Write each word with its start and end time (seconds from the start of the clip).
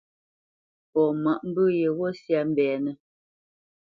Fɔ 0.91 1.01
mâʼ 1.23 1.39
mbə̂ 1.49 1.65
yeghó 1.77 2.07
syâ 2.21 2.39
mbɛ́nə̄. 2.49 2.93